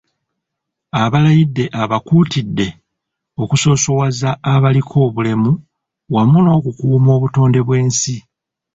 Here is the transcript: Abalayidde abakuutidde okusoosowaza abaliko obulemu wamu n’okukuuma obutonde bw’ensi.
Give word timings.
Abalayidde 1.03 1.65
abakuutidde 1.83 2.67
okusoosowaza 3.41 4.29
abaliko 4.53 4.95
obulemu 5.07 5.51
wamu 6.13 6.37
n’okukuuma 6.41 7.09
obutonde 7.17 7.59
bw’ensi. 7.65 8.15